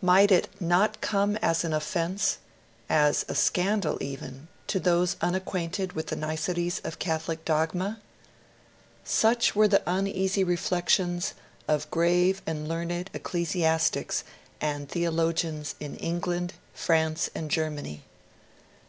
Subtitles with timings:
[0.00, 2.38] Might it not come as an offence,
[2.88, 7.98] as a scandal even, to those unacquainted with the niceties of Catholic dogma?
[9.02, 11.34] Such were the uneasy reflections
[11.66, 14.22] of grave and learned ecclesiastics
[14.60, 18.04] and theologians in England, France, and Germany.